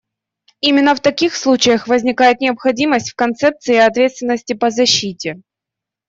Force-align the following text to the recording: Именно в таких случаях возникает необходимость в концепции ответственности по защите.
Именно 0.61 0.95
в 0.95 0.99
таких 0.99 1.35
случаях 1.35 1.87
возникает 1.87 2.41
необходимость 2.41 3.11
в 3.11 3.15
концепции 3.15 3.75
ответственности 3.75 4.53
по 4.53 4.71
защите. 4.71 5.43